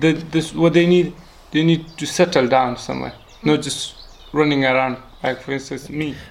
[0.00, 1.12] They, this, what they need,
[1.52, 3.94] they need to settle down somewhere, not just
[4.32, 4.98] running around.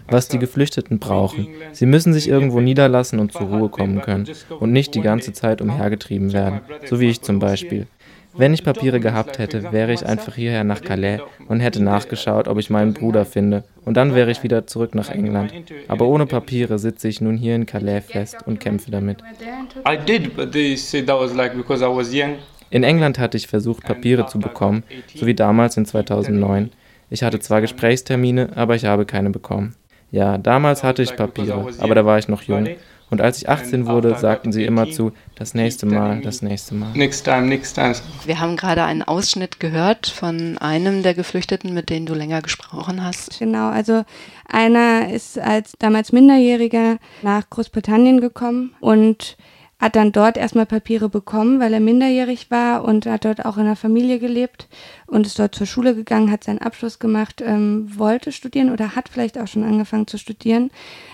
[0.09, 1.47] Was die Geflüchteten brauchen.
[1.71, 4.27] Sie müssen sich irgendwo niederlassen und zur Ruhe kommen können
[4.59, 7.87] und nicht die ganze Zeit umhergetrieben werden, so wie ich zum Beispiel.
[8.33, 12.57] Wenn ich Papiere gehabt hätte, wäre ich einfach hierher nach Calais und hätte nachgeschaut, ob
[12.59, 13.63] ich meinen Bruder finde.
[13.83, 15.53] Und dann wäre ich wieder zurück nach England.
[15.87, 19.21] Aber ohne Papiere sitze ich nun hier in Calais fest und kämpfe damit.
[22.71, 24.83] In England hatte ich versucht, Papiere zu bekommen,
[25.13, 26.71] so wie damals in 2009.
[27.09, 29.75] Ich hatte zwar Gesprächstermine, aber ich habe keine bekommen.
[30.09, 32.67] Ja, damals hatte ich Papiere, aber da war ich noch jung.
[33.09, 36.93] Und als ich 18 wurde, sagten sie immer zu, das nächste Mal, das nächste Mal.
[36.93, 37.93] Next time, next time.
[38.25, 43.03] Wir haben gerade einen Ausschnitt gehört von einem der Geflüchteten, mit denen du länger gesprochen
[43.03, 43.37] hast.
[43.37, 44.05] Genau, also
[44.47, 49.35] einer ist als damals Minderjähriger nach Großbritannien gekommen und
[49.81, 53.63] hat dann dort erstmal Papiere bekommen, weil er minderjährig war und hat dort auch in
[53.63, 54.67] einer Familie gelebt
[55.07, 59.09] und ist dort zur Schule gegangen, hat seinen Abschluss gemacht, ähm, wollte studieren oder hat
[59.09, 60.69] vielleicht auch schon angefangen zu studieren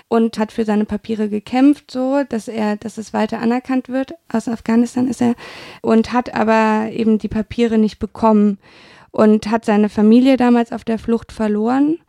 [0.10, 4.16] und hat für seine Papiere gekämpft, so dass er, dass es weiter anerkannt wird.
[4.28, 5.36] Aus Afghanistan ist er
[5.82, 8.58] und hat aber eben die Papiere nicht bekommen
[9.12, 12.00] und hat seine Familie damals auf der Flucht verloren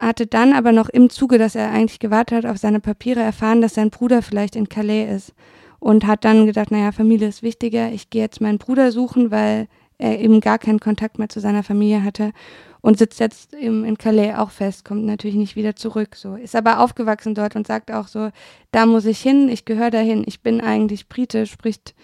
[0.00, 3.60] hatte dann aber noch im Zuge, dass er eigentlich gewartet hat auf seine Papiere, erfahren,
[3.60, 5.34] dass sein Bruder vielleicht in Calais ist
[5.80, 9.68] und hat dann gedacht, naja, Familie ist wichtiger, ich gehe jetzt meinen Bruder suchen, weil
[9.98, 12.32] er eben gar keinen Kontakt mehr zu seiner Familie hatte
[12.80, 16.36] und sitzt jetzt eben in Calais auch fest, kommt natürlich nicht wieder zurück, so.
[16.36, 18.30] Ist aber aufgewachsen dort und sagt auch so,
[18.70, 21.94] da muss ich hin, ich gehöre dahin, ich bin eigentlich Brite, spricht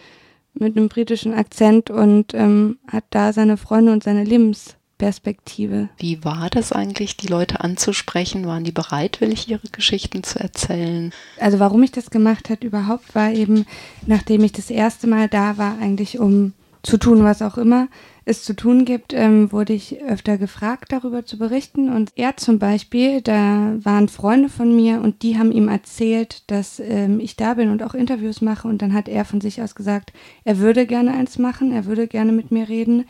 [0.52, 5.91] mit einem britischen Akzent und ähm, hat da seine Freunde und seine Lebens Perspektive.
[5.99, 8.47] Wie war das eigentlich, die Leute anzusprechen?
[8.47, 11.13] Waren die bereitwillig, ihre Geschichten zu erzählen?
[11.39, 13.67] Also warum ich das gemacht hat überhaupt, war eben,
[14.07, 17.89] nachdem ich das erste Mal da war, eigentlich um zu tun, was auch immer
[18.25, 21.93] es zu tun gibt, ähm, wurde ich öfter gefragt, darüber zu berichten.
[21.93, 26.81] Und er zum Beispiel, da waren Freunde von mir und die haben ihm erzählt, dass
[26.81, 28.67] ähm, ich da bin und auch Interviews mache.
[28.69, 30.14] Und dann hat er von sich aus gesagt,
[30.45, 33.05] er würde gerne eins machen, er würde gerne mit mir reden.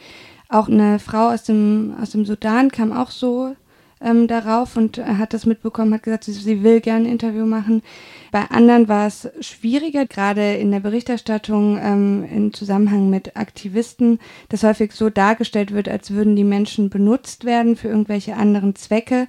[0.48, 3.56] Auch eine Frau aus dem, aus dem Sudan kam auch so
[4.00, 7.82] ähm, darauf und hat das mitbekommen, hat gesagt, sie, sie will gerne ein Interview machen.
[8.30, 14.18] Bei anderen war es schwieriger, gerade in der Berichterstattung ähm, im Zusammenhang mit Aktivisten,
[14.48, 19.28] dass häufig so dargestellt wird, als würden die Menschen benutzt werden für irgendwelche anderen Zwecke.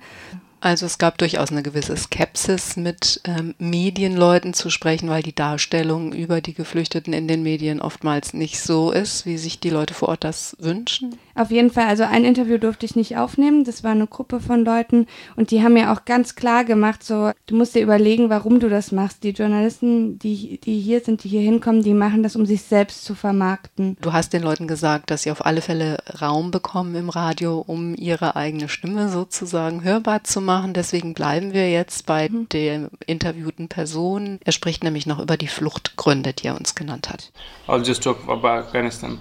[0.65, 6.11] Also es gab durchaus eine gewisse Skepsis, mit ähm, Medienleuten zu sprechen, weil die Darstellung
[6.11, 10.09] über die Geflüchteten in den Medien oftmals nicht so ist, wie sich die Leute vor
[10.09, 11.19] Ort das wünschen.
[11.35, 14.63] Auf jeden Fall, also ein Interview durfte ich nicht aufnehmen, das war eine Gruppe von
[14.63, 18.61] Leuten und die haben mir auch ganz klar gemacht, so, du musst dir überlegen, warum
[18.61, 19.23] du das machst.
[19.23, 23.03] Die Journalisten, die, die hier sind, die hier hinkommen, die machen das, um sich selbst
[23.03, 23.97] zu vermarkten.
[24.01, 27.95] Du hast den Leuten gesagt, dass sie auf alle Fälle Raum bekommen im Radio, um
[27.95, 30.73] ihre eigene Stimme sozusagen hörbar zu machen.
[30.73, 32.47] Deswegen bleiben wir jetzt bei mhm.
[32.49, 34.39] der interviewten Person.
[34.45, 37.31] Er spricht nämlich noch über die Fluchtgründe, die er uns genannt hat.
[37.67, 39.19] I'll just talk about Afghanistan.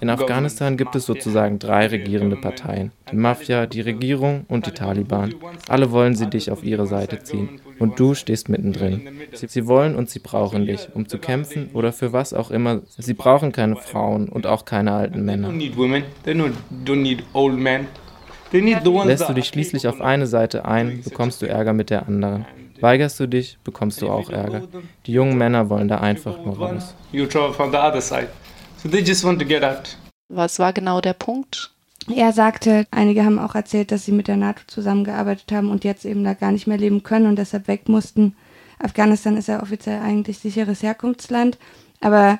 [0.00, 2.90] In Afghanistan gibt es sozusagen drei regierende Parteien.
[3.10, 5.34] Die Mafia, die Regierung und die Taliban.
[5.68, 7.60] Alle wollen sie dich auf ihre Seite ziehen.
[7.78, 9.08] Und du stehst mittendrin.
[9.32, 12.82] Sie wollen und sie brauchen dich, um zu kämpfen oder für was auch immer.
[12.86, 15.52] Sie brauchen keine Frauen und auch keine alten Männer.
[18.52, 22.46] Lässt du dich schließlich auf eine Seite ein, bekommst du Ärger mit der anderen.
[22.80, 24.62] Weigerst du dich, bekommst du auch Ärger.
[25.06, 26.94] Die jungen Männer wollen da einfach nur raus.
[28.84, 29.96] So they just want to get out.
[30.28, 31.70] Was war genau der Punkt?
[32.14, 36.04] Er sagte, einige haben auch erzählt, dass sie mit der NATO zusammengearbeitet haben und jetzt
[36.04, 38.36] eben da gar nicht mehr leben können und deshalb weg mussten.
[38.78, 41.56] Afghanistan ist ja offiziell eigentlich sicheres Herkunftsland,
[42.02, 42.38] aber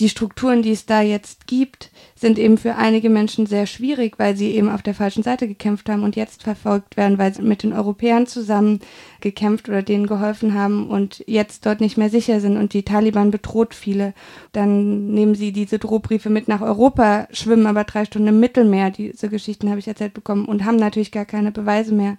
[0.00, 4.36] die Strukturen, die es da jetzt gibt, sind eben für einige Menschen sehr schwierig, weil
[4.36, 7.62] sie eben auf der falschen Seite gekämpft haben und jetzt verfolgt werden, weil sie mit
[7.62, 8.80] den Europäern zusammen
[9.20, 13.30] gekämpft oder denen geholfen haben und jetzt dort nicht mehr sicher sind und die Taliban
[13.30, 14.14] bedroht viele.
[14.52, 19.28] Dann nehmen sie diese Drohbriefe mit nach Europa, schwimmen aber drei Stunden im Mittelmeer, diese
[19.28, 22.18] Geschichten habe ich erzählt bekommen und haben natürlich gar keine Beweise mehr.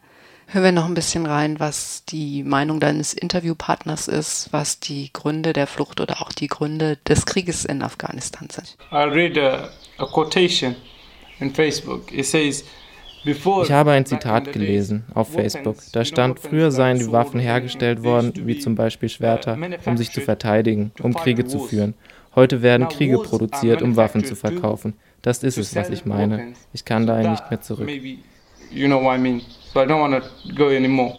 [0.51, 5.53] Hören wir noch ein bisschen rein, was die Meinung deines Interviewpartners ist, was die Gründe
[5.53, 8.75] der Flucht oder auch die Gründe des Krieges in Afghanistan sind.
[8.89, 9.69] I'll read a,
[9.99, 10.75] a quotation
[11.39, 12.11] in Facebook.
[12.11, 12.65] It says,
[13.23, 15.77] ich habe ein Zitat gelesen auf Facebook.
[15.91, 19.55] Da stand, früher seien die Waffen hergestellt worden, wie zum Beispiel Schwerter,
[19.85, 21.93] um sich zu verteidigen, um Kriege zu führen.
[22.33, 24.93] Heute werden Kriege produziert, um Waffen zu verkaufen.
[25.21, 26.53] Das ist es, was ich meine.
[26.73, 27.87] Ich kann daher nicht mehr zurück.
[28.71, 29.41] You know what I mean?
[29.73, 31.17] So I don't want to go anymore.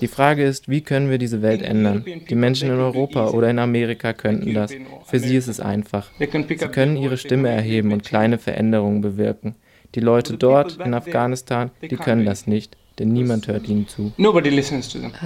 [0.00, 2.04] Die Frage ist, wie können wir diese Welt ändern?
[2.28, 4.72] Die Menschen in Europa oder in Amerika könnten das.
[5.04, 6.10] Für sie ist es einfach.
[6.18, 9.54] Sie können ihre Stimme erheben und kleine Veränderungen bewirken.
[9.94, 14.12] Die Leute dort in Afghanistan, die können das nicht denn niemand hört ihnen zu.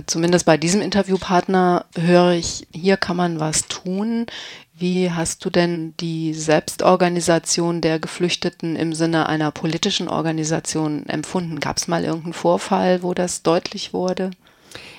[0.07, 4.27] Zumindest bei diesem Interviewpartner höre ich, hier kann man was tun.
[4.79, 11.61] Wie hast du denn die Selbstorganisation der Geflüchteten im Sinne einer politischen Organisation empfunden?
[11.61, 14.31] Gab es mal irgendeinen Vorfall, wo das deutlich wurde?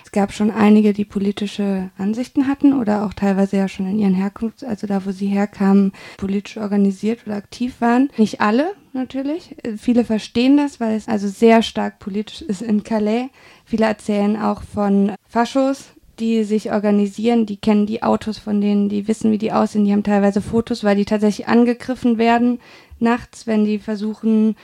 [0.07, 4.13] Es gab schon einige, die politische Ansichten hatten oder auch teilweise ja schon in ihren
[4.13, 8.09] Herkunft, also da, wo sie herkamen, politisch organisiert oder aktiv waren.
[8.15, 9.57] Nicht alle natürlich.
[9.75, 13.27] Viele verstehen das, weil es also sehr stark politisch ist in Calais.
[13.65, 15.87] Viele erzählen auch von Faschos,
[16.19, 19.91] die sich organisieren, die kennen die Autos von denen, die wissen, wie die aussehen, die
[19.91, 22.59] haben teilweise Fotos, weil die tatsächlich angegriffen werden
[22.99, 24.55] nachts, wenn die versuchen,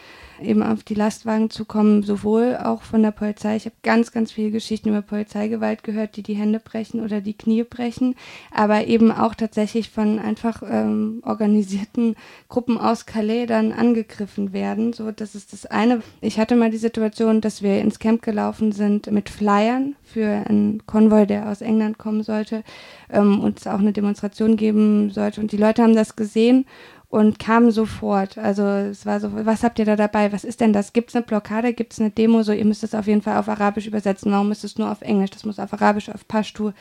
[0.41, 3.56] eben auf die Lastwagen zu kommen, sowohl auch von der Polizei.
[3.56, 7.38] Ich habe ganz, ganz viele Geschichten über Polizeigewalt gehört, die die Hände brechen oder die
[7.38, 8.15] Knie brechen,
[8.51, 12.15] aber eben auch tatsächlich von einfach ähm, organisierten
[12.50, 14.94] Gruppen aus Calais dann angegriffen werden.
[14.94, 16.01] So, das ist das eine.
[16.21, 20.85] Ich hatte mal die Situation, dass wir ins Camp gelaufen sind mit Flyern für einen
[20.85, 22.63] Konvoi, der aus England kommen sollte
[23.09, 25.41] ähm, und es auch eine Demonstration geben sollte.
[25.41, 26.65] Und die Leute haben das gesehen
[27.13, 28.39] und kamen sofort.
[28.39, 30.31] Also es war so, was habt ihr da dabei?
[30.31, 30.94] Was ist denn das?
[30.94, 31.74] Gibt es eine Blockade?
[31.74, 32.42] Gibt es eine Demo?
[32.42, 34.31] So, ihr müsst es auf jeden Fall auf Arabisch übersetzen.
[34.31, 35.30] Warum ist es nur auf Englisch?
[35.30, 36.71] Das muss auf Arabisch, auf Pashtu.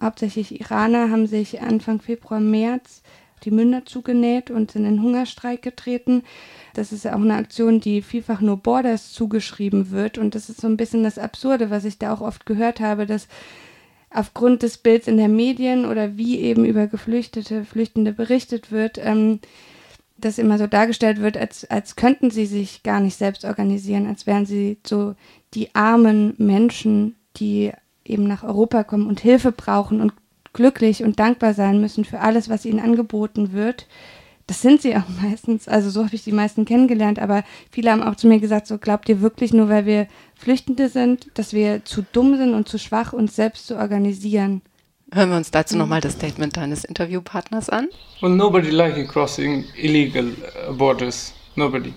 [0.00, 3.02] Hauptsächlich Iraner haben sich Anfang Februar, März
[3.42, 6.22] die Münder zugenäht und sind in Hungerstreik getreten.
[6.74, 10.16] Das ist auch eine Aktion, die vielfach nur Borders zugeschrieben wird.
[10.16, 13.04] Und das ist so ein bisschen das Absurde, was ich da auch oft gehört habe,
[13.04, 13.28] dass
[14.16, 19.40] aufgrund des Bilds in der Medien oder wie eben über Geflüchtete, Flüchtende berichtet wird, ähm,
[20.18, 24.26] das immer so dargestellt wird, als, als könnten sie sich gar nicht selbst organisieren, als
[24.26, 25.14] wären sie so
[25.52, 27.72] die armen Menschen, die
[28.04, 30.14] eben nach Europa kommen und Hilfe brauchen und
[30.54, 33.86] glücklich und dankbar sein müssen für alles, was ihnen angeboten wird
[34.46, 35.68] das sind sie auch meistens.
[35.68, 38.78] Also so habe ich die meisten kennengelernt, aber viele haben auch zu mir gesagt, so
[38.78, 42.78] glaubt ihr wirklich nur, weil wir Flüchtende sind, dass wir zu dumm sind und zu
[42.78, 44.62] schwach, uns selbst zu organisieren.
[45.12, 47.88] Hören wir uns dazu nochmal das Statement deines Interviewpartners an.
[48.20, 50.26] Well, nobody like crossing illegal
[50.68, 51.32] uh, borders.
[51.54, 51.92] Nobody.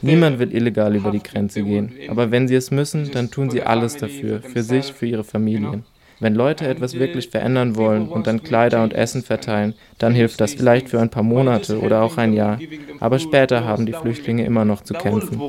[0.00, 3.62] Niemand will illegal über die Grenze gehen, aber wenn sie es müssen, dann tun sie
[3.62, 5.84] alles dafür, für sich, für ihre Familien.
[6.20, 10.54] Wenn Leute etwas wirklich verändern wollen und dann Kleider und Essen verteilen, dann hilft das
[10.54, 12.58] vielleicht für ein paar Monate oder auch ein Jahr.
[13.00, 15.40] Aber später haben die Flüchtlinge immer noch zu kämpfen.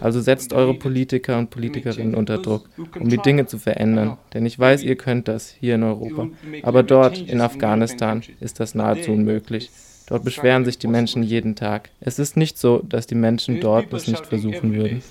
[0.00, 2.68] Also setzt eure Politiker und Politikerinnen unter Druck,
[2.98, 4.16] um die Dinge zu verändern.
[4.32, 6.28] Denn ich weiß, ihr könnt das hier in Europa.
[6.62, 9.70] Aber dort, in Afghanistan, ist das nahezu unmöglich.
[10.10, 11.88] Dort beschweren sich die Menschen jeden Tag.
[12.00, 15.04] Es ist nicht so, dass die Menschen dort es nicht versuchen würden.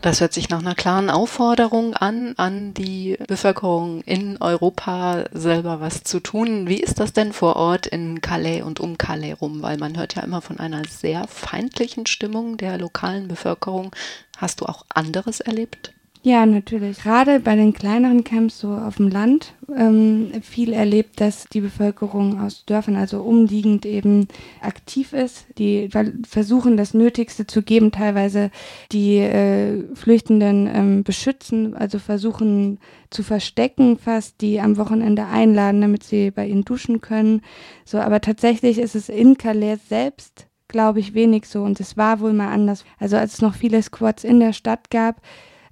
[0.00, 6.02] Das hört sich nach einer klaren Aufforderung an, an die Bevölkerung in Europa selber was
[6.02, 6.66] zu tun.
[6.66, 9.60] Wie ist das denn vor Ort in Calais und um Calais rum?
[9.60, 13.94] Weil man hört ja immer von einer sehr feindlichen Stimmung der lokalen Bevölkerung.
[14.38, 15.92] Hast du auch anderes erlebt?
[16.26, 16.98] Ja, natürlich.
[16.98, 22.40] Gerade bei den kleineren Camps so auf dem Land ähm, viel erlebt, dass die Bevölkerung
[22.40, 24.26] aus Dörfern, also umliegend eben
[24.60, 25.46] aktiv ist.
[25.58, 25.88] Die
[26.28, 28.50] versuchen das Nötigste zu geben, teilweise
[28.90, 32.80] die äh, Flüchtenden ähm, beschützen, also versuchen
[33.10, 37.40] zu verstecken, fast die am Wochenende einladen, damit sie bei ihnen duschen können.
[37.84, 41.62] So, aber tatsächlich ist es in Calais selbst glaube ich, wenig so.
[41.62, 42.84] Und es war wohl mal anders.
[42.98, 45.22] Also als es noch viele Squads in der Stadt gab,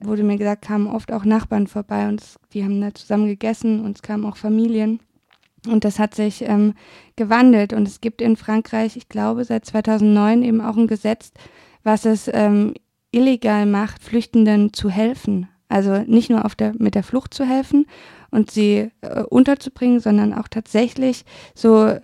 [0.06, 3.96] wurde mir gesagt, kamen oft auch Nachbarn vorbei und die haben da zusammen gegessen und
[3.96, 5.00] es kamen auch Familien.
[5.66, 6.74] Und das hat sich ähm,
[7.16, 7.72] gewandelt.
[7.72, 11.32] Und es gibt in Frankreich, ich glaube, seit 2009 eben auch ein Gesetz,
[11.82, 12.74] was es ähm,
[13.10, 15.48] illegal macht, Flüchtenden zu helfen.
[15.68, 17.86] Also nicht nur auf der, mit der Flucht zu helfen
[18.30, 21.96] und sie äh, unterzubringen, sondern auch tatsächlich so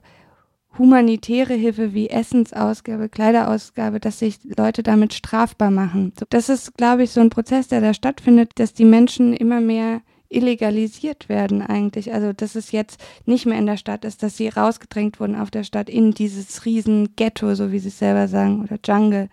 [0.81, 6.13] humanitäre Hilfe wie Essensausgabe, Kleiderausgabe, dass sich Leute damit strafbar machen.
[6.31, 10.01] Das ist, glaube ich, so ein Prozess, der da stattfindet, dass die Menschen immer mehr
[10.31, 12.15] illegalisiert werden eigentlich.
[12.15, 15.51] Also dass es jetzt nicht mehr in der Stadt ist, dass sie rausgedrängt wurden auf
[15.51, 19.29] der Stadt in dieses riesen Ghetto, so wie sie es selber sagen, oder Jungle.